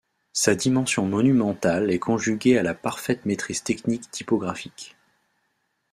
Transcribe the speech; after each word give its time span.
Sa 0.33 0.55
dimension 0.55 1.05
monumentale 1.05 1.91
est 1.91 1.99
conjuguée 1.99 2.57
à 2.57 2.63
la 2.63 2.73
parfaite 2.73 3.23
maîtrise 3.27 3.61
technique 3.63 4.09
typographique. 4.09 4.95